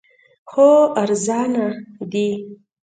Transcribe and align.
خو 0.49 0.67
ارزانه 1.03 1.67
دی 2.11 2.27